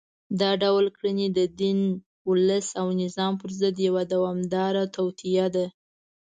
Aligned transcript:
دا 0.39 0.51
ډول 0.63 0.85
کړنې 0.97 1.27
د 1.37 1.39
دین، 1.59 1.79
ولس 2.29 2.67
او 2.79 2.87
نظام 3.01 3.33
پر 3.41 3.49
ضد 3.59 3.75
یوه 3.87 4.03
دوامداره 4.13 4.83
توطیه 4.95 5.47
ده 5.55 5.65